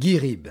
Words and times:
Guy 0.00 0.16
Rib. 0.16 0.48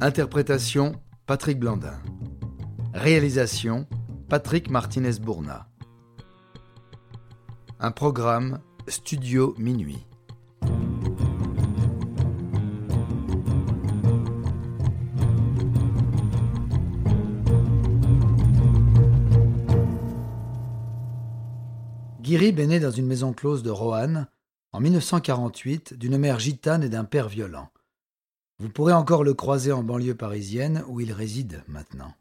Interprétation 0.00 0.92
Patrick 1.26 1.58
Blandin. 1.58 2.00
Réalisation 2.94 3.88
Patrick 4.28 4.70
Martinez-Bourna. 4.70 5.66
Un 7.80 7.90
programme 7.90 8.60
Studio 8.86 9.56
Minuit. 9.58 10.06
Guirib 22.32 22.60
est 22.60 22.66
né 22.66 22.80
dans 22.80 22.90
une 22.90 23.04
maison 23.04 23.34
close 23.34 23.62
de 23.62 23.68
Roanne 23.68 24.26
en 24.72 24.80
1948 24.80 25.92
d'une 25.98 26.16
mère 26.16 26.38
gitane 26.38 26.82
et 26.82 26.88
d'un 26.88 27.04
père 27.04 27.28
violent. 27.28 27.68
Vous 28.58 28.70
pourrez 28.70 28.94
encore 28.94 29.22
le 29.22 29.34
croiser 29.34 29.70
en 29.70 29.82
banlieue 29.82 30.14
parisienne 30.14 30.82
où 30.88 30.98
il 30.98 31.12
réside 31.12 31.62
maintenant. 31.68 32.14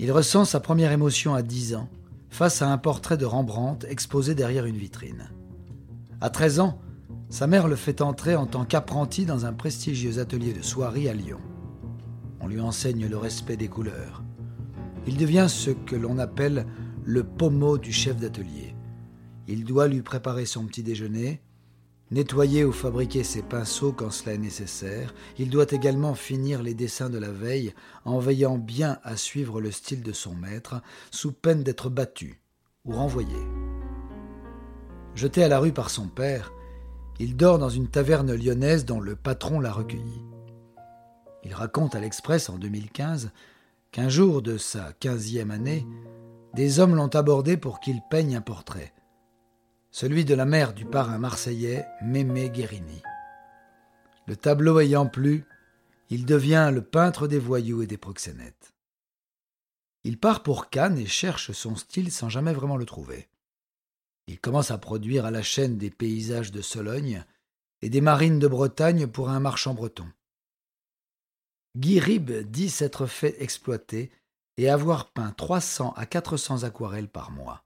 Il 0.00 0.10
ressent 0.10 0.44
sa 0.44 0.58
première 0.58 0.90
émotion 0.90 1.34
à 1.34 1.42
10 1.42 1.76
ans 1.76 1.88
face 2.30 2.62
à 2.62 2.72
un 2.72 2.78
portrait 2.78 3.16
de 3.16 3.24
Rembrandt 3.24 3.86
exposé 3.88 4.34
derrière 4.34 4.66
une 4.66 4.76
vitrine. 4.76 5.30
À 6.20 6.30
13 6.30 6.58
ans, 6.58 6.80
sa 7.28 7.46
mère 7.46 7.68
le 7.68 7.76
fait 7.76 8.00
entrer 8.00 8.34
en 8.34 8.46
tant 8.46 8.64
qu'apprenti 8.64 9.24
dans 9.24 9.46
un 9.46 9.52
prestigieux 9.52 10.18
atelier 10.18 10.52
de 10.52 10.62
soierie 10.62 11.08
à 11.08 11.14
Lyon. 11.14 11.38
On 12.40 12.48
lui 12.48 12.60
enseigne 12.60 13.06
le 13.06 13.18
respect 13.18 13.56
des 13.56 13.68
couleurs. 13.68 14.24
Il 15.06 15.16
devient 15.16 15.46
ce 15.48 15.70
que 15.70 15.94
l'on 15.94 16.18
appelle 16.18 16.66
le 17.04 17.24
pommeau 17.24 17.78
du 17.78 17.92
chef 17.92 18.16
d'atelier. 18.16 18.74
Il 19.48 19.64
doit 19.64 19.88
lui 19.88 20.02
préparer 20.02 20.46
son 20.46 20.66
petit 20.66 20.82
déjeuner, 20.82 21.40
nettoyer 22.10 22.64
ou 22.64 22.72
fabriquer 22.72 23.24
ses 23.24 23.42
pinceaux 23.42 23.92
quand 23.92 24.10
cela 24.10 24.34
est 24.34 24.38
nécessaire. 24.38 25.14
Il 25.38 25.50
doit 25.50 25.70
également 25.70 26.14
finir 26.14 26.62
les 26.62 26.74
dessins 26.74 27.10
de 27.10 27.18
la 27.18 27.30
veille 27.30 27.74
en 28.04 28.18
veillant 28.18 28.58
bien 28.58 28.98
à 29.02 29.16
suivre 29.16 29.60
le 29.60 29.70
style 29.70 30.02
de 30.02 30.12
son 30.12 30.34
maître, 30.34 30.82
sous 31.10 31.32
peine 31.32 31.62
d'être 31.62 31.88
battu 31.88 32.40
ou 32.84 32.92
renvoyé. 32.92 33.36
Jeté 35.14 35.42
à 35.42 35.48
la 35.48 35.58
rue 35.58 35.72
par 35.72 35.90
son 35.90 36.08
père, 36.08 36.52
il 37.18 37.36
dort 37.36 37.58
dans 37.58 37.68
une 37.68 37.88
taverne 37.88 38.34
lyonnaise 38.34 38.84
dont 38.84 39.00
le 39.00 39.16
patron 39.16 39.60
l'a 39.60 39.72
recueilli. 39.72 40.22
Il 41.44 41.54
raconte 41.54 41.94
à 41.94 42.00
l'Express 42.00 42.48
en 42.48 42.58
2015 42.58 43.32
qu'un 43.92 44.08
jour 44.08 44.40
de 44.40 44.56
sa 44.56 44.92
quinzième 45.00 45.50
année, 45.50 45.86
des 46.54 46.78
hommes 46.78 46.94
l'ont 46.94 47.08
abordé 47.08 47.56
pour 47.56 47.80
qu'il 47.80 48.00
peigne 48.10 48.36
un 48.36 48.40
portrait 48.40 48.92
celui 49.90 50.24
de 50.24 50.34
la 50.34 50.44
mère 50.44 50.72
du 50.72 50.84
parrain 50.84 51.18
marseillais 51.18 51.86
Mémé 52.02 52.48
Guérini. 52.50 53.02
Le 54.26 54.36
tableau 54.36 54.78
ayant 54.78 55.06
plu, 55.06 55.44
il 56.10 56.26
devient 56.26 56.70
le 56.72 56.82
peintre 56.82 57.26
des 57.26 57.38
voyous 57.38 57.82
et 57.82 57.86
des 57.86 57.96
proxénètes. 57.96 58.72
Il 60.04 60.18
part 60.18 60.42
pour 60.42 60.70
Cannes 60.70 60.98
et 60.98 61.06
cherche 61.06 61.52
son 61.52 61.76
style 61.76 62.10
sans 62.10 62.28
jamais 62.28 62.52
vraiment 62.52 62.76
le 62.76 62.86
trouver. 62.86 63.28
Il 64.26 64.40
commence 64.40 64.70
à 64.70 64.78
produire 64.78 65.26
à 65.26 65.30
la 65.30 65.42
chaîne 65.42 65.76
des 65.76 65.90
paysages 65.90 66.52
de 66.52 66.62
Sologne 66.62 67.24
et 67.82 67.90
des 67.90 68.00
marines 68.00 68.38
de 68.38 68.48
Bretagne 68.48 69.08
pour 69.08 69.30
un 69.30 69.40
marchand 69.40 69.74
breton. 69.74 70.06
Guy 71.76 72.00
Rib 72.00 72.30
dit 72.30 72.70
s'être 72.70 73.06
fait 73.06 73.42
exploiter 73.42 74.10
et 74.60 74.68
avoir 74.68 75.10
peint 75.10 75.32
300 75.34 75.94
à 75.96 76.04
400 76.04 76.64
aquarelles 76.64 77.08
par 77.08 77.30
mois. 77.30 77.64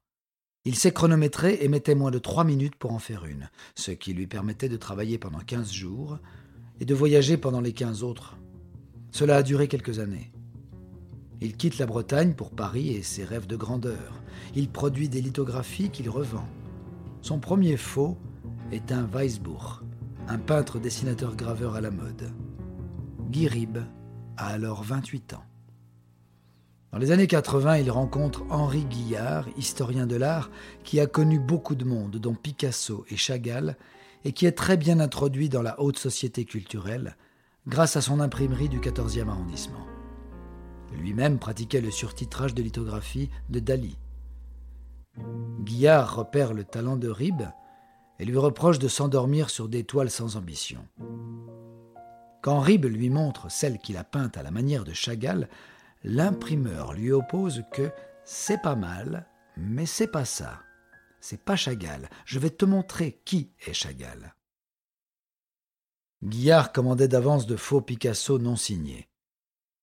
Il 0.64 0.76
s'est 0.76 0.92
chronométré 0.92 1.58
et 1.60 1.66
mettait 1.66 1.96
moins 1.96 2.12
de 2.12 2.20
trois 2.20 2.44
minutes 2.44 2.76
pour 2.76 2.92
en 2.92 3.00
faire 3.00 3.24
une, 3.24 3.50
ce 3.74 3.90
qui 3.90 4.14
lui 4.14 4.28
permettait 4.28 4.68
de 4.68 4.76
travailler 4.76 5.18
pendant 5.18 5.40
quinze 5.40 5.72
jours 5.72 6.20
et 6.78 6.84
de 6.84 6.94
voyager 6.94 7.36
pendant 7.36 7.60
les 7.60 7.72
quinze 7.72 8.04
autres. 8.04 8.36
Cela 9.10 9.38
a 9.38 9.42
duré 9.42 9.66
quelques 9.66 9.98
années. 9.98 10.33
Il 11.40 11.56
quitte 11.56 11.78
la 11.78 11.86
Bretagne 11.86 12.34
pour 12.34 12.52
Paris 12.52 12.90
et 12.90 13.02
ses 13.02 13.24
rêves 13.24 13.48
de 13.48 13.56
grandeur. 13.56 14.22
Il 14.54 14.70
produit 14.70 15.08
des 15.08 15.20
lithographies 15.20 15.90
qu'il 15.90 16.08
revend. 16.08 16.46
Son 17.22 17.40
premier 17.40 17.77
faux 17.77 18.16
est 18.70 18.92
un 18.92 19.02
Weisbourg, 19.02 19.83
un 20.28 20.38
peintre 20.38 20.78
dessinateur 20.78 21.34
graveur 21.34 21.74
à 21.74 21.80
la 21.80 21.90
mode. 21.90 22.33
Guy 23.30 23.48
Rib 23.48 23.78
a 24.36 24.46
alors 24.46 24.84
28 24.84 25.33
ans. 25.33 25.44
Dans 26.94 27.00
les 27.00 27.10
années 27.10 27.27
80, 27.27 27.78
il 27.78 27.90
rencontre 27.90 28.44
Henri 28.50 28.84
Guillard, 28.84 29.48
historien 29.56 30.06
de 30.06 30.14
l'art, 30.14 30.48
qui 30.84 31.00
a 31.00 31.08
connu 31.08 31.40
beaucoup 31.40 31.74
de 31.74 31.84
monde, 31.84 32.18
dont 32.18 32.36
Picasso 32.36 33.05
et 33.10 33.16
Chagall, 33.16 33.77
et 34.24 34.30
qui 34.30 34.46
est 34.46 34.52
très 34.52 34.77
bien 34.77 35.00
introduit 35.00 35.48
dans 35.48 35.60
la 35.60 35.80
haute 35.80 35.98
société 35.98 36.44
culturelle 36.44 37.16
grâce 37.66 37.96
à 37.96 38.00
son 38.00 38.20
imprimerie 38.20 38.68
du 38.68 38.78
14e 38.78 39.28
arrondissement. 39.28 39.84
Lui-même 40.92 41.40
pratiquait 41.40 41.80
le 41.80 41.90
surtitrage 41.90 42.54
de 42.54 42.62
lithographie 42.62 43.28
de 43.50 43.58
Dali. 43.58 43.98
Guillard 45.62 46.14
repère 46.14 46.54
le 46.54 46.62
talent 46.62 46.96
de 46.96 47.08
Rib 47.08 47.42
et 48.20 48.24
lui 48.24 48.38
reproche 48.38 48.78
de 48.78 48.86
s'endormir 48.86 49.50
sur 49.50 49.68
des 49.68 49.83
toiles 49.83 50.12
sans 50.12 50.36
ambition. 50.36 50.86
Quand 52.40 52.60
Rib 52.60 52.84
lui 52.84 53.10
montre 53.10 53.50
celle 53.50 53.78
qu'il 53.78 53.96
a 53.96 54.04
peinte 54.04 54.36
à 54.36 54.44
la 54.44 54.52
manière 54.52 54.84
de 54.84 54.92
Chagall, 54.92 55.48
l'imprimeur 56.04 56.92
lui 56.92 57.10
oppose 57.10 57.64
que 57.72 57.90
c'est 58.24 58.60
pas 58.60 58.76
mal, 58.76 59.26
mais 59.56 59.86
c'est 59.86 60.06
pas 60.06 60.24
ça. 60.24 60.62
C'est 61.20 61.42
pas 61.42 61.56
Chagall. 61.56 62.08
Je 62.26 62.38
vais 62.38 62.50
te 62.50 62.66
montrer 62.66 63.20
qui 63.24 63.50
est 63.66 63.72
Chagall. 63.72 64.34
Guillard 66.22 66.72
commandait 66.72 67.08
d'avance 67.08 67.46
de 67.46 67.56
faux 67.56 67.80
Picasso 67.80 68.38
non 68.38 68.56
signés. 68.56 69.08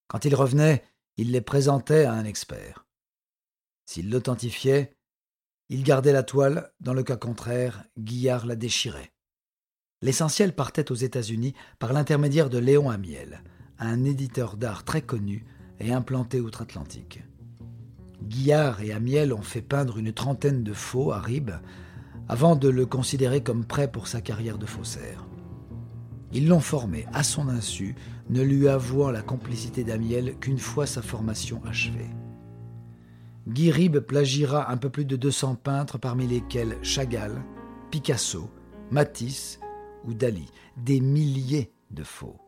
Quand 0.08 0.26
il 0.26 0.36
revenait, 0.36 0.84
il 1.18 1.32
les 1.32 1.42
présentait 1.42 2.06
à 2.06 2.14
un 2.14 2.26
expert. 2.26 2.86
S'il 3.86 4.10
l'authentifiait, 4.10 4.96
il 5.70 5.84
gardait 5.84 6.14
la 6.14 6.24
toile, 6.24 6.72
dans 6.80 6.94
le 6.94 7.04
cas 7.04 7.18
contraire, 7.18 7.86
Guillard 7.98 8.46
la 8.46 8.56
déchirait. 8.56 9.14
L'essentiel 10.02 10.56
partait 10.56 10.92
aux 10.92 10.96
États-Unis 10.96 11.54
par 11.80 11.94
l'intermédiaire 11.94 12.50
de 12.50 12.58
Léon 12.58 12.90
Amiel, 12.90 13.44
un 13.78 14.04
éditeur 14.04 14.58
d'art 14.58 14.84
très 14.84 15.02
connu 15.02 15.46
et 15.82 15.92
implanté 15.92 16.40
outre-Atlantique. 16.40 17.24
Guillard 18.24 18.82
et 18.82 18.94
Amiel 18.94 19.34
ont 19.34 19.42
fait 19.42 19.62
peindre 19.62 19.98
une 19.98 20.14
trentaine 20.14 20.64
de 20.64 20.74
faux 20.74 21.12
à 21.12 21.20
Ribes 21.20 21.52
avant 22.30 22.56
de 22.56 22.70
le 22.70 22.86
considérer 22.86 23.42
comme 23.44 23.66
prêt 23.66 23.92
pour 23.92 24.08
sa 24.08 24.22
carrière 24.22 24.58
de 24.58 24.66
faussaire. 24.66 25.26
Ils 26.34 26.48
l'ont 26.48 26.62
formé 26.62 27.06
à 27.14 27.24
son 27.24 27.50
insu, 27.50 27.96
ne 28.30 28.42
lui 28.42 28.70
avouant 28.70 29.12
la 29.12 29.22
complicité 29.22 29.84
d'Amiel 29.84 30.36
qu'une 30.40 30.60
fois 30.60 30.86
sa 30.86 31.02
formation 31.02 31.62
achevée. 31.66 32.10
Guy 33.48 33.72
Ribes 33.72 34.00
plagiera 34.00 34.72
un 34.72 34.78
peu 34.78 34.90
plus 34.90 35.06
de 35.06 35.16
200 35.16 35.56
peintres 35.56 35.98
parmi 35.98 36.28
lesquels 36.28 36.78
Chagall, 36.84 37.44
Picasso, 37.90 38.50
Matisse 38.92 39.60
ou 40.06 40.14
Dali, 40.14 40.46
des 40.78 41.02
milliers 41.02 41.72
de 41.90 42.04
faux. 42.04 42.41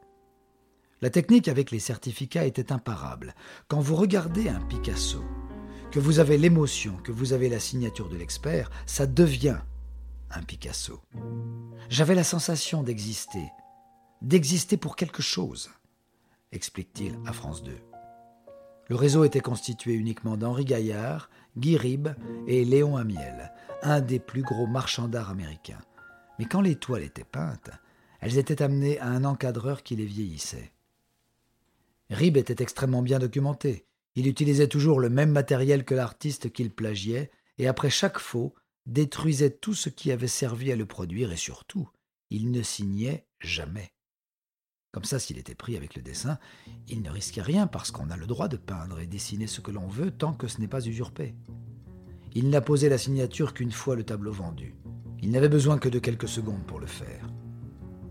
La 1.04 1.10
technique 1.10 1.50
avec 1.50 1.72
les 1.72 1.80
certificats 1.80 2.46
était 2.46 2.72
imparable. 2.72 3.36
Quand 3.68 3.82
vous 3.82 3.98
regardez 3.98 4.48
un 4.48 4.62
Picasso, 4.62 5.22
que 5.92 6.00
vous 6.00 6.20
avez 6.20 6.38
l'émotion, 6.38 6.96
que 7.04 7.12
vous 7.12 7.34
avez 7.34 7.50
la 7.50 7.60
signature 7.60 8.08
de 8.08 8.16
l'expert, 8.16 8.72
ça 8.86 9.06
devient 9.06 9.58
un 10.32 10.42
Picasso. 10.44 11.02
J'avais 11.90 12.16
la 12.16 12.24
sensation 12.24 12.84
d'exister, 12.84 13.52
d'exister 14.22 14.78
pour 14.78 14.96
quelque 14.96 15.22
chose, 15.22 15.72
explique-t-il 16.54 17.20
à 17.26 17.34
France 17.34 17.64
2. 17.64 17.74
Le 18.88 18.96
réseau 18.96 19.26
était 19.26 19.42
constitué 19.42 19.96
uniquement 19.96 20.38
d'Henri 20.38 20.64
Gaillard, 20.64 21.30
Guy 21.58 21.76
Rib 21.76 22.08
et 22.48 22.64
Léon 22.64 22.96
Amiel, 22.96 23.52
un 23.82 24.00
des 24.00 24.20
plus 24.20 24.44
gros 24.44 24.68
marchands 24.68 25.10
d'art 25.10 25.32
américains. 25.32 25.82
Mais 26.40 26.46
quand 26.46 26.62
les 26.62 26.78
toiles 26.78 27.04
étaient 27.04 27.26
peintes, 27.26 27.72
elles 28.22 28.38
étaient 28.38 28.64
amenées 28.64 29.02
à 29.02 29.08
un 29.08 29.26
encadreur 29.26 29.84
qui 29.84 29.98
les 29.98 30.06
vieillissait. 30.06 30.73
Rib 32.14 32.38
était 32.38 32.62
extrêmement 32.62 33.02
bien 33.02 33.20
documenté. 33.20 33.86
Il 34.16 34.28
utilisait 34.28 34.68
toujours 34.68 35.00
le 35.00 35.10
même 35.10 35.32
matériel 35.32 35.84
que 35.84 35.96
l'artiste 35.96 36.52
qu'il 36.52 36.72
plagiait, 36.72 37.32
et 37.58 37.68
après 37.68 37.90
chaque 37.90 38.20
faux, 38.20 38.54
détruisait 38.86 39.50
tout 39.50 39.74
ce 39.74 39.90
qui 39.90 40.12
avait 40.12 40.28
servi 40.28 40.72
à 40.72 40.76
le 40.76 40.86
produire, 40.86 41.32
et 41.32 41.38
surtout, 41.38 41.90
il 42.30 42.52
ne 42.52 42.62
signait 42.62 43.26
jamais. 43.40 43.94
Comme 44.92 45.06
ça, 45.06 45.18
s'il 45.18 45.40
était 45.40 45.56
pris 45.56 45.76
avec 45.76 45.96
le 45.96 46.04
dessin, 46.04 46.38
il 46.88 47.02
ne 47.02 47.10
risquait 47.10 47.42
rien 47.42 47.66
parce 47.66 47.90
qu'on 47.90 48.12
a 48.12 48.18
le 48.18 48.28
droit 48.28 48.48
de 48.48 48.58
peindre 48.58 49.00
et 49.00 49.08
dessiner 49.08 49.48
ce 49.48 49.60
que 49.60 49.72
l'on 49.72 49.88
veut 49.88 50.12
tant 50.12 50.34
que 50.34 50.48
ce 50.48 50.62
n'est 50.62 50.68
pas 50.68 50.86
usurpé. 50.86 51.34
Il 52.36 52.50
n'a 52.50 52.62
posé 52.62 52.90
la 52.90 53.00
signature 53.00 53.56
qu'une 53.56 53.72
fois 53.72 53.96
le 53.96 54.04
tableau 54.04 54.32
vendu. 54.32 54.76
Il 55.24 55.32
n'avait 55.32 55.50
besoin 55.50 55.80
que 55.80 55.90
de 55.90 55.98
quelques 55.98 56.28
secondes 56.28 56.66
pour 56.68 56.80
le 56.80 56.86
faire. 56.86 57.28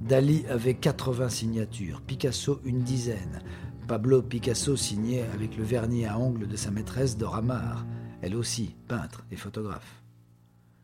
Dali 0.00 0.44
avait 0.48 0.74
80 0.74 1.28
signatures, 1.28 2.00
Picasso 2.00 2.60
une 2.64 2.82
dizaine, 2.82 3.42
Pablo 3.88 4.22
Picasso 4.22 4.76
signait 4.76 5.24
avec 5.34 5.56
le 5.56 5.64
vernis 5.64 6.06
à 6.06 6.18
ongles 6.18 6.46
de 6.46 6.56
sa 6.56 6.70
maîtresse 6.70 7.16
Dora 7.16 7.42
Maar, 7.42 7.84
elle 8.22 8.36
aussi 8.36 8.76
peintre 8.88 9.24
et 9.30 9.36
photographe. 9.36 10.02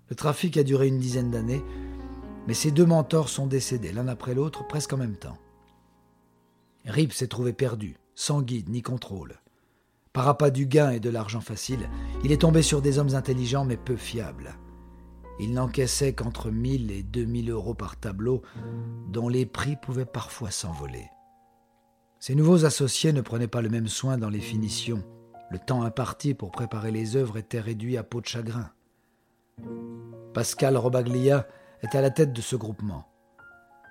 Le 0.09 0.17
trafic 0.17 0.57
a 0.57 0.65
duré 0.65 0.89
une 0.89 0.99
dizaine 0.99 1.31
d'années, 1.31 1.63
mais 2.47 2.55
ses 2.55 2.71
deux 2.71 2.87
mentors 2.87 3.29
sont 3.29 3.47
décédés 3.47 3.93
l'un 3.93 4.09
après 4.09 4.35
l'autre 4.35 4.67
presque 4.67 4.93
en 4.93 4.97
même 4.97 5.17
temps. 5.17 5.39
Rip 6.87 7.13
s'est 7.13 7.29
trouvé 7.29 7.53
perdu, 7.53 7.97
sans 8.15 8.43
guide 8.43 8.69
ni 8.69 8.83
contrôle. 8.83 9.39
Par 10.13 10.27
appât 10.27 10.51
du 10.51 10.67
gain 10.67 10.91
et 10.91 11.01
de 11.01 11.11
l'argent 11.11 11.41
facile, 11.41 11.89
il 12.25 12.33
est 12.33 12.41
tombé 12.41 12.63
sur 12.63 12.83
des 12.83 12.99
hommes 12.99 13.15
intelligents 13.15 13.65
mais 13.65 13.77
peu 13.77 13.97
fiables. 13.97 14.57
Il 15.39 15.53
n'encaissait 15.53 16.15
qu'entre 16.15 16.51
1000 16.51 16.91
et 16.91 17.03
2000 17.05 17.51
euros 17.51 17.75
par 17.75 17.97
tableau, 17.97 18.43
dont 19.09 19.29
les 19.29 19.47
prix 19.47 19.77
pouvaient 19.77 20.05
parfois 20.05 20.51
s'envoler. 20.51 21.05
Ses 22.21 22.35
nouveaux 22.35 22.65
associés 22.65 23.13
ne 23.13 23.21
prenaient 23.21 23.49
pas 23.49 23.63
le 23.63 23.69
même 23.69 23.87
soin 23.87 24.19
dans 24.19 24.29
les 24.29 24.41
finitions. 24.41 25.05
Le 25.51 25.59
temps 25.59 25.83
imparti 25.83 26.35
pour 26.35 26.51
préparer 26.51 26.91
les 26.91 27.17
œuvres 27.17 27.39
était 27.39 27.61
réduit 27.61 27.97
à 27.97 28.03
peau 28.03 28.21
de 28.21 28.27
chagrin. 28.27 28.71
Pascal 30.35 30.77
Robaglia 30.77 31.47
est 31.83 31.95
à 31.95 32.01
la 32.01 32.11
tête 32.11 32.33
de 32.33 32.41
ce 32.41 32.57
groupement. 32.57 33.09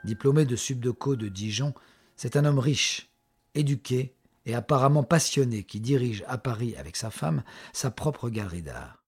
Diplômé 0.04 0.46
de 0.46 0.56
Subdeco 0.56 1.16
de 1.16 1.30
Dijon, 1.30 1.74
c'est 2.16 2.36
un 2.36 2.46
homme 2.46 2.60
riche, 2.60 3.10
éduqué 3.56 4.14
et 4.46 4.56
apparemment 4.56 5.04
passionné 5.04 5.64
qui 5.64 5.80
dirige 5.80 6.24
à 6.28 6.38
Paris 6.38 6.76
avec 6.78 6.96
sa 6.96 7.10
femme 7.10 7.44
sa 7.74 7.92
propre 7.92 8.30
galerie 8.30 8.62
d'art. 8.62 9.04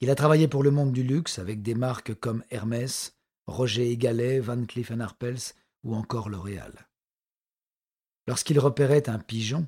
Il 0.00 0.10
a 0.10 0.14
travaillé 0.14 0.48
pour 0.48 0.62
le 0.62 0.70
monde 0.70 0.92
du 0.92 1.02
luxe 1.02 1.38
avec 1.38 1.62
des 1.62 1.74
marques 1.74 2.14
comme 2.14 2.44
Hermès, 2.50 3.14
Roger 3.46 3.90
Egalet, 3.90 4.40
Van 4.40 4.64
Cleef 4.64 4.90
Arpels 4.90 5.54
ou 5.84 5.94
encore 5.94 6.28
L'Oréal. 6.28 6.86
Lorsqu'il 8.28 8.58
repérait 8.58 9.08
un 9.08 9.18
pigeon, 9.18 9.66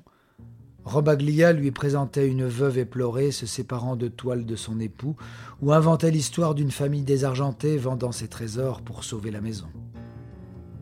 Robaglia 0.83 1.53
lui 1.53 1.71
présentait 1.71 2.27
une 2.27 2.45
veuve 2.45 2.77
éplorée 2.77 3.31
se 3.31 3.45
séparant 3.45 3.95
de 3.95 4.09
toiles 4.09 4.45
de 4.45 4.55
son 4.57 4.81
époux 4.81 5.15
ou 5.61 5.71
inventait 5.71 6.11
l'histoire 6.11 6.55
d'une 6.55 6.71
famille 6.71 7.03
désargentée 7.03 7.77
vendant 7.77 8.11
ses 8.11 8.27
trésors 8.27 8.81
pour 8.81 9.05
sauver 9.05 9.31
la 9.31 9.39
maison. 9.39 9.67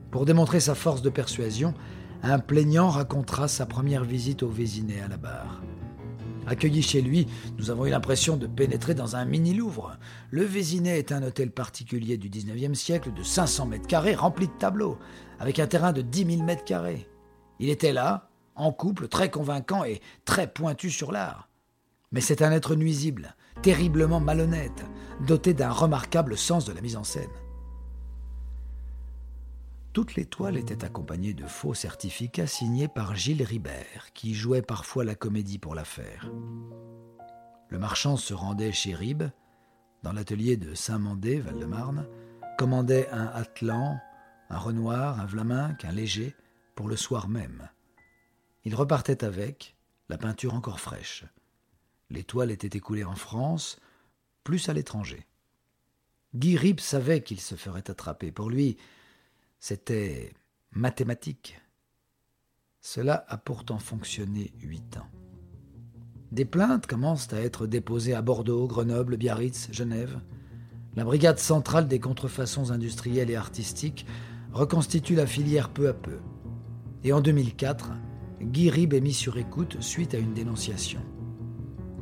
Pour 0.09 0.25
démontrer 0.25 0.59
sa 0.59 0.73
force 0.73 1.03
de 1.03 1.11
persuasion, 1.11 1.75
un 2.23 2.39
plaignant 2.39 2.89
racontera 2.89 3.47
sa 3.47 3.67
première 3.67 4.05
visite 4.05 4.41
au 4.41 4.49
Vésinet 4.49 5.01
à 5.01 5.07
la 5.07 5.17
barre. 5.17 5.61
Accueillis 6.47 6.81
chez 6.81 7.01
lui, 7.01 7.27
nous 7.59 7.69
avons 7.69 7.85
eu 7.85 7.91
l'impression 7.91 8.37
de 8.37 8.47
pénétrer 8.47 8.95
dans 8.95 9.17
un 9.17 9.25
mini-Louvre. 9.25 9.97
Le 10.31 10.43
Vésinet 10.43 10.97
est 10.97 11.11
un 11.11 11.21
hôtel 11.21 11.51
particulier 11.51 12.17
du 12.17 12.29
XIXe 12.29 12.79
siècle 12.79 13.13
de 13.13 13.21
500 13.21 13.67
mètres 13.67 13.87
carrés 13.87 14.15
rempli 14.15 14.47
de 14.47 14.53
tableaux, 14.53 14.97
avec 15.39 15.59
un 15.59 15.67
terrain 15.67 15.91
de 15.91 16.01
10 16.01 16.37
000 16.37 16.43
mètres 16.43 16.63
carrés. 16.63 17.07
Il 17.59 17.69
était 17.69 17.93
là, 17.93 18.29
en 18.55 18.71
couple, 18.71 19.07
très 19.07 19.29
convaincant 19.29 19.83
et 19.83 20.01
très 20.25 20.47
pointu 20.47 20.89
sur 20.89 21.11
l'art. 21.11 21.49
Mais 22.11 22.21
c'est 22.21 22.41
un 22.41 22.51
être 22.51 22.75
nuisible, 22.75 23.35
terriblement 23.61 24.19
malhonnête, 24.19 24.85
doté 25.25 25.53
d'un 25.53 25.71
remarquable 25.71 26.37
sens 26.37 26.65
de 26.65 26.73
la 26.73 26.81
mise 26.81 26.95
en 26.95 27.03
scène. 27.03 27.29
Toutes 29.93 30.15
les 30.15 30.25
toiles 30.25 30.57
étaient 30.57 30.85
accompagnées 30.85 31.33
de 31.33 31.47
faux 31.47 31.73
certificats 31.73 32.45
signés 32.45 32.87
par 32.87 33.15
Gilles 33.15 33.43
Ribert, 33.43 34.13
qui 34.13 34.35
jouait 34.35 34.61
parfois 34.61 35.03
la 35.03 35.15
comédie 35.15 35.57
pour 35.57 35.73
l'affaire. 35.73 36.31
Le 37.69 37.79
marchand 37.79 38.15
se 38.15 38.33
rendait 38.33 38.71
chez 38.71 38.93
Rib, 38.93 39.23
dans 40.03 40.13
l'atelier 40.13 40.55
de 40.55 40.75
Saint-Mandé, 40.75 41.39
Val-de-Marne, 41.39 42.07
commandait 42.57 43.09
un 43.09 43.25
Atlan, 43.25 43.97
un 44.49 44.57
Renoir, 44.57 45.19
un 45.19 45.25
Vlaminck, 45.25 45.83
un 45.83 45.91
Léger, 45.91 46.35
pour 46.77 46.87
le 46.87 46.95
soir 46.95 47.27
même. 47.27 47.69
Il 48.63 48.75
repartait 48.75 49.23
avec, 49.23 49.75
la 50.09 50.17
peinture 50.19 50.53
encore 50.53 50.79
fraîche. 50.79 51.25
Les 52.11 52.23
toiles 52.23 52.51
étaient 52.51 52.77
écoulées 52.77 53.03
en 53.03 53.15
France, 53.15 53.79
plus 54.43 54.69
à 54.69 54.73
l'étranger. 54.73 55.25
Guy 56.35 56.55
Rib 56.55 56.79
savait 56.79 57.23
qu'il 57.23 57.41
se 57.41 57.55
ferait 57.55 57.89
attraper. 57.89 58.31
Pour 58.31 58.51
lui, 58.51 58.77
c'était 59.59 60.31
mathématique. 60.71 61.59
Cela 62.79 63.25
a 63.27 63.37
pourtant 63.37 63.79
fonctionné 63.79 64.53
huit 64.61 64.97
ans. 64.97 65.09
Des 66.31 66.45
plaintes 66.45 66.85
commencent 66.85 67.33
à 67.33 67.41
être 67.41 67.65
déposées 67.65 68.13
à 68.13 68.21
Bordeaux, 68.21 68.67
Grenoble, 68.67 69.17
Biarritz, 69.17 69.69
Genève. 69.71 70.21
La 70.95 71.05
brigade 71.05 71.39
centrale 71.39 71.87
des 71.87 71.99
contrefaçons 71.99 72.69
industrielles 72.69 73.31
et 73.31 73.35
artistiques 73.35 74.05
reconstitue 74.53 75.15
la 75.15 75.25
filière 75.25 75.69
peu 75.69 75.87
à 75.87 75.93
peu. 75.93 76.19
Et 77.03 77.13
en 77.13 77.21
2004, 77.21 77.91
Guy 78.41 78.69
Rib 78.69 78.93
est 78.93 79.01
mis 79.01 79.13
sur 79.13 79.37
écoute 79.37 79.81
suite 79.81 80.13
à 80.13 80.17
une 80.17 80.33
dénonciation. 80.33 81.01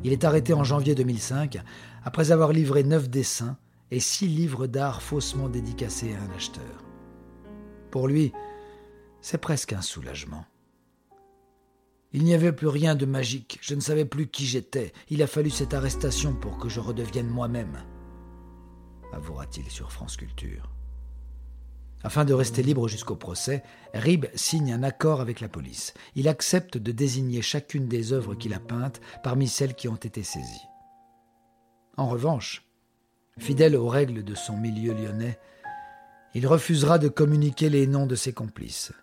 Il 0.03 0.11
est 0.11 0.23
arrêté 0.23 0.53
en 0.53 0.63
janvier 0.63 0.95
2005 0.95 1.57
après 2.03 2.31
avoir 2.31 2.51
livré 2.51 2.83
neuf 2.83 3.09
dessins 3.09 3.57
et 3.91 3.99
six 3.99 4.27
livres 4.27 4.67
d'art 4.67 5.01
faussement 5.01 5.49
dédicacés 5.49 6.13
à 6.13 6.21
un 6.21 6.35
acheteur. 6.35 6.83
Pour 7.91 8.07
lui, 8.07 8.31
c'est 9.21 9.37
presque 9.37 9.73
un 9.73 9.81
soulagement. 9.81 10.45
Il 12.13 12.23
n'y 12.23 12.33
avait 12.33 12.53
plus 12.53 12.67
rien 12.67 12.95
de 12.95 13.05
magique, 13.05 13.59
je 13.61 13.75
ne 13.75 13.79
savais 13.79 14.05
plus 14.05 14.27
qui 14.27 14.45
j'étais, 14.45 14.93
il 15.09 15.23
a 15.23 15.27
fallu 15.27 15.49
cette 15.49 15.73
arrestation 15.73 16.33
pour 16.33 16.57
que 16.57 16.69
je 16.69 16.79
redevienne 16.79 17.27
moi-même, 17.27 17.83
avouera-t-il 19.11 19.69
sur 19.69 19.91
France 19.91 20.17
Culture. 20.17 20.74
Afin 22.05 22.23
de 22.23 22.35
rester 22.35 22.61
libre 22.61 22.87
jusqu'au 22.87 23.15
procès, 23.15 23.63
Rib 23.95 24.27
signe 24.35 24.71
un 24.71 24.83
accord 24.83 25.21
avec 25.21 25.39
la 25.39 25.49
police. 25.49 25.95
Il 26.13 26.27
accepte 26.27 26.77
de 26.77 26.91
désigner 26.91 27.41
chacune 27.41 27.87
des 27.87 28.13
œuvres 28.13 28.35
qu'il 28.35 28.53
a 28.53 28.59
peintes 28.59 29.01
parmi 29.23 29.47
celles 29.47 29.73
qui 29.73 29.87
ont 29.87 29.95
été 29.95 30.21
saisies. 30.21 30.67
En 31.97 32.07
revanche, 32.07 32.63
fidèle 33.39 33.75
aux 33.75 33.87
règles 33.87 34.23
de 34.23 34.35
son 34.35 34.55
milieu 34.55 34.93
lyonnais, 34.93 35.39
il 36.35 36.45
refusera 36.45 36.99
de 36.99 37.07
communiquer 37.07 37.71
les 37.71 37.87
noms 37.87 38.05
de 38.05 38.15
ses 38.15 38.33
complices. 38.33 38.93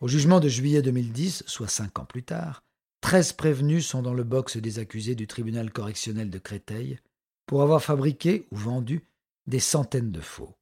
Au 0.00 0.08
jugement 0.08 0.40
de 0.40 0.48
juillet 0.48 0.80
2010, 0.80 1.44
soit 1.46 1.68
cinq 1.68 1.98
ans 1.98 2.06
plus 2.06 2.22
tard, 2.22 2.62
treize 3.02 3.34
prévenus 3.34 3.86
sont 3.86 4.00
dans 4.00 4.14
le 4.14 4.24
box 4.24 4.56
des 4.56 4.78
accusés 4.78 5.16
du 5.16 5.26
tribunal 5.26 5.70
correctionnel 5.70 6.30
de 6.30 6.38
Créteil 6.38 6.98
pour 7.44 7.60
avoir 7.60 7.82
fabriqué 7.82 8.46
ou 8.52 8.56
vendu 8.56 9.04
des 9.46 9.60
centaines 9.60 10.12
de 10.12 10.22
faux. 10.22 10.54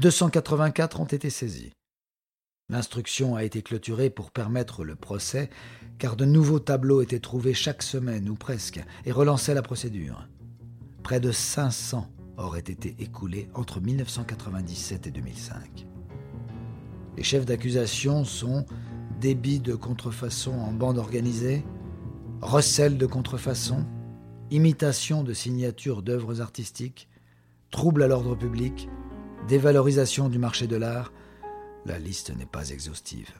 284 0.00 1.00
ont 1.00 1.04
été 1.04 1.30
saisis. 1.30 1.72
L'instruction 2.68 3.36
a 3.36 3.44
été 3.44 3.62
clôturée 3.62 4.10
pour 4.10 4.32
permettre 4.32 4.84
le 4.84 4.96
procès, 4.96 5.50
car 5.98 6.16
de 6.16 6.24
nouveaux 6.24 6.58
tableaux 6.58 7.00
étaient 7.00 7.20
trouvés 7.20 7.54
chaque 7.54 7.82
semaine 7.82 8.28
ou 8.28 8.34
presque 8.34 8.82
et 9.04 9.12
relançaient 9.12 9.54
la 9.54 9.62
procédure. 9.62 10.26
Près 11.04 11.20
de 11.20 11.30
500 11.30 12.10
aurait 12.38 12.58
été 12.58 12.96
écoulé 12.98 13.48
entre 13.54 13.80
1997 13.80 15.06
et 15.06 15.10
2005. 15.12 15.86
Les 17.16 17.22
chefs 17.22 17.46
d'accusation 17.46 18.24
sont 18.24 18.66
débit 19.20 19.60
de 19.60 19.76
contrefaçon 19.76 20.58
en 20.58 20.72
bande 20.72 20.98
organisée, 20.98 21.64
recel 22.40 22.98
de 22.98 23.06
contrefaçon, 23.06 23.86
imitation 24.50 25.22
de 25.22 25.32
signatures 25.32 26.02
d'œuvres 26.02 26.40
artistiques, 26.40 27.08
trouble 27.70 28.02
à 28.02 28.08
l'ordre 28.08 28.34
public, 28.34 28.88
dévalorisation 29.46 30.28
du 30.28 30.38
marché 30.38 30.66
de 30.66 30.76
l'art, 30.76 31.12
la 31.84 31.98
liste 31.98 32.34
n'est 32.34 32.46
pas 32.46 32.70
exhaustive. 32.70 33.32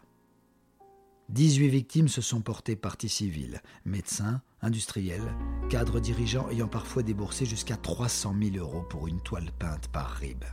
18 1.30 1.68
victimes 1.68 2.08
se 2.08 2.20
sont 2.20 2.42
portées 2.42 2.76
partie 2.76 3.08
civile, 3.08 3.62
médecins, 3.86 4.42
industriels, 4.60 5.34
cadres 5.70 6.00
dirigeants 6.00 6.50
ayant 6.50 6.68
parfois 6.68 7.02
déboursé 7.02 7.46
jusqu'à 7.46 7.76
300 7.76 8.34
000 8.52 8.56
euros 8.56 8.82
pour 8.82 9.08
une 9.08 9.20
toile 9.20 9.50
peinte 9.58 9.88
par 9.88 10.10
Rib. 10.10 10.44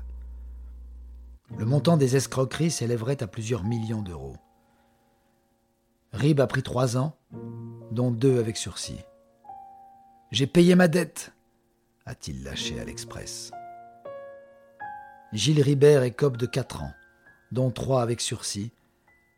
Le 1.58 1.66
montant 1.66 1.98
des 1.98 2.16
escroqueries 2.16 2.72
s'élèverait 2.72 3.22
à 3.22 3.28
plusieurs 3.28 3.66
millions 3.66 4.02
d'euros. 4.02 4.38
Rib 6.14 6.40
a 6.40 6.48
pris 6.48 6.64
trois 6.64 6.96
ans, 6.96 7.18
dont 7.92 8.12
deux 8.12 8.40
avec 8.40 8.56
sursis. 8.56 9.00
J'ai 10.32 10.48
payé 10.48 10.76
ma 10.76 10.88
dette, 10.88 11.34
a-t-il 12.06 12.44
lâché 12.44 12.80
à 12.80 12.86
l'Express. 12.86 13.52
Gilles 15.34 15.62
Ribert 15.62 16.04
écope 16.04 16.36
de 16.36 16.46
quatre 16.46 16.82
ans, 16.82 16.94
dont 17.54 17.72
trois 17.72 18.02
avec 18.02 18.20
sursis, 18.20 18.74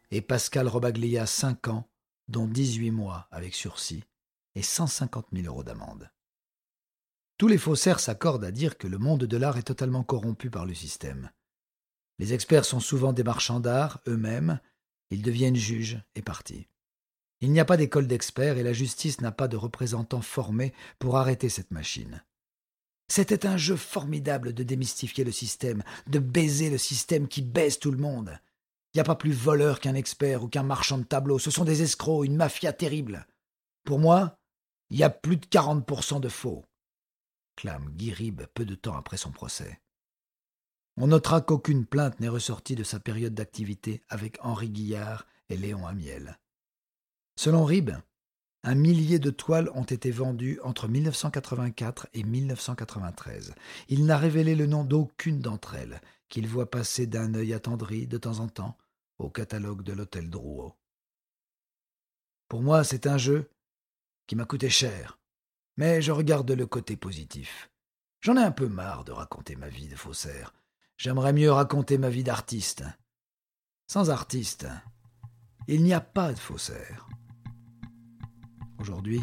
et 0.09 0.21
Pascal 0.21 0.67
Robaglia 0.67 1.27
5 1.27 1.67
ans, 1.67 1.87
dont 2.27 2.47
18 2.47 2.89
mois 2.89 3.27
avec 3.29 3.53
sursis 3.53 4.03
et 4.55 4.63
150 4.63 5.27
000 5.31 5.45
euros 5.45 5.63
d'amende. 5.63 6.09
Tous 7.37 7.47
les 7.47 7.59
faussaires 7.59 7.99
s'accordent 7.99 8.43
à 8.43 8.51
dire 8.51 8.79
que 8.79 8.87
le 8.87 8.97
monde 8.97 9.25
de 9.25 9.37
l'art 9.37 9.57
est 9.57 9.63
totalement 9.63 10.03
corrompu 10.03 10.49
par 10.49 10.65
le 10.65 10.73
système. 10.73 11.29
Les 12.17 12.33
experts 12.33 12.65
sont 12.65 12.79
souvent 12.79 13.13
des 13.13 13.23
marchands 13.23 13.59
d'art 13.59 14.01
eux-mêmes, 14.07 14.59
ils 15.11 15.21
deviennent 15.21 15.55
juges 15.55 16.01
et 16.15 16.23
partis. 16.23 16.67
Il 17.39 17.51
n'y 17.51 17.59
a 17.59 17.65
pas 17.65 17.77
d'école 17.77 18.07
d'experts 18.07 18.57
et 18.57 18.63
la 18.63 18.73
justice 18.73 19.21
n'a 19.21 19.31
pas 19.31 19.47
de 19.47 19.57
représentants 19.57 20.21
formés 20.21 20.73
pour 20.97 21.17
arrêter 21.17 21.49
cette 21.49 21.69
machine. 21.69 22.23
C'était 23.07 23.45
un 23.45 23.57
jeu 23.57 23.75
formidable 23.75 24.53
de 24.53 24.63
démystifier 24.63 25.23
le 25.23 25.31
système, 25.31 25.83
de 26.07 26.19
baiser 26.19 26.69
le 26.69 26.77
système 26.77 27.27
qui 27.27 27.41
baise 27.41 27.79
tout 27.79 27.91
le 27.91 27.97
monde. 27.97 28.39
Il 28.93 28.97
n'y 28.97 29.01
a 29.01 29.05
pas 29.05 29.15
plus 29.15 29.31
voleur 29.31 29.79
qu'un 29.79 29.95
expert 29.95 30.43
ou 30.43 30.47
qu'un 30.47 30.63
marchand 30.63 30.97
de 30.97 31.03
tableaux. 31.03 31.39
Ce 31.39 31.51
sont 31.51 31.65
des 31.65 31.81
escrocs, 31.81 32.25
une 32.25 32.35
mafia 32.35 32.73
terrible. 32.73 33.27
Pour 33.83 33.99
moi, 33.99 34.37
Il 34.89 34.99
y 34.99 35.03
a 35.03 35.09
plus 35.09 35.37
de 35.37 35.45
40% 35.47 36.19
de 36.19 36.29
faux, 36.29 36.65
clame 37.55 37.89
Guy 37.95 38.31
peu 38.53 38.63
de 38.63 38.75
temps 38.75 38.95
après 38.95 39.17
son 39.17 39.31
procès. 39.31 39.81
On 40.97 41.07
notera 41.07 41.41
qu'aucune 41.41 41.87
plainte 41.87 42.19
n'est 42.19 42.29
ressortie 42.29 42.75
de 42.75 42.83
sa 42.83 42.99
période 42.99 43.33
d'activité 43.33 44.03
avec 44.09 44.37
Henri 44.41 44.69
Guillard 44.69 45.25
et 45.49 45.57
Léon 45.57 45.87
Amiel. 45.87 46.37
Selon 47.35 47.65
Rib, 47.65 47.89
un 48.63 48.75
millier 48.75 49.19
de 49.19 49.29
toiles 49.29 49.69
ont 49.73 49.83
été 49.83 50.09
vendues 50.09 50.59
entre 50.63 50.87
1984 50.87 52.07
et 52.13 52.23
1993. 52.23 53.53
Il 53.89 54.05
n'a 54.05 54.17
révélé 54.17 54.55
le 54.55 54.65
nom 54.65 54.85
d'aucune 54.85 55.39
d'entre 55.39 55.75
elles, 55.75 56.01
qu'il 56.29 56.47
voit 56.47 56.71
passer 56.71 57.05
d'un 57.05 57.33
œil 57.35 57.53
attendri 57.53 58.07
de 58.07 58.17
temps 58.17 58.39
en 58.39 58.47
temps 58.47 58.77
au 59.19 59.29
catalogue 59.29 59.83
de 59.83 59.93
l'hôtel 59.93 60.29
Drouot. 60.29 60.73
Pour 62.47 62.61
moi, 62.61 62.83
c'est 62.83 63.05
un 63.05 63.17
jeu 63.17 63.49
qui 64.27 64.35
m'a 64.35 64.45
coûté 64.45 64.69
cher, 64.69 65.19
mais 65.75 66.01
je 66.01 66.11
regarde 66.11 66.49
le 66.49 66.65
côté 66.65 66.95
positif. 66.95 67.69
J'en 68.21 68.37
ai 68.37 68.43
un 68.43 68.51
peu 68.51 68.69
marre 68.69 69.03
de 69.03 69.11
raconter 69.11 69.57
ma 69.57 69.67
vie 69.67 69.89
de 69.89 69.95
faussaire. 69.95 70.53
J'aimerais 70.95 71.33
mieux 71.33 71.51
raconter 71.51 71.97
ma 71.97 72.09
vie 72.09 72.23
d'artiste. 72.23 72.85
Sans 73.87 74.09
artiste, 74.09 74.67
il 75.67 75.83
n'y 75.83 75.93
a 75.93 75.99
pas 75.99 76.31
de 76.31 76.39
faussaire. 76.39 77.09
Aujourd'hui, 78.79 79.21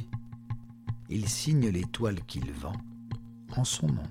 il 1.09 1.29
signe 1.29 1.69
les 1.69 1.85
toiles 1.85 2.21
qu'il 2.27 2.53
vend 2.53 2.77
en 3.57 3.65
son 3.65 3.89
nom. 3.89 4.09